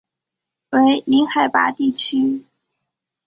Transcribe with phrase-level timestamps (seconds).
[0.71, 2.43] 为零海拔地区。